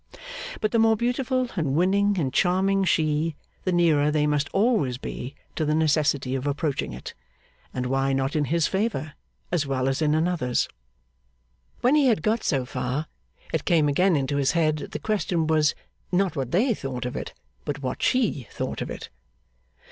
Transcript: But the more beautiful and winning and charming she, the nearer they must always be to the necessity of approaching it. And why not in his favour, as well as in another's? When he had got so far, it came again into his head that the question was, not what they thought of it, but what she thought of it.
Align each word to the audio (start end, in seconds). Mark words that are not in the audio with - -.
But 0.61 0.71
the 0.71 0.79
more 0.79 0.97
beautiful 0.97 1.49
and 1.55 1.75
winning 1.75 2.17
and 2.17 2.33
charming 2.33 2.85
she, 2.85 3.35
the 3.65 3.71
nearer 3.71 4.09
they 4.09 4.25
must 4.25 4.49
always 4.49 4.97
be 4.97 5.35
to 5.55 5.63
the 5.63 5.75
necessity 5.75 6.33
of 6.33 6.47
approaching 6.47 6.91
it. 6.91 7.13
And 7.71 7.85
why 7.85 8.11
not 8.11 8.35
in 8.35 8.45
his 8.45 8.65
favour, 8.65 9.13
as 9.51 9.67
well 9.67 9.87
as 9.87 10.01
in 10.01 10.15
another's? 10.15 10.67
When 11.81 11.93
he 11.93 12.07
had 12.07 12.23
got 12.23 12.43
so 12.43 12.65
far, 12.65 13.05
it 13.53 13.63
came 13.63 13.87
again 13.87 14.15
into 14.15 14.37
his 14.37 14.53
head 14.53 14.77
that 14.77 14.91
the 14.93 14.97
question 14.97 15.45
was, 15.45 15.75
not 16.11 16.35
what 16.35 16.49
they 16.49 16.73
thought 16.73 17.05
of 17.05 17.15
it, 17.15 17.35
but 17.63 17.83
what 17.83 18.01
she 18.01 18.47
thought 18.49 18.81
of 18.81 18.89
it. 18.89 19.09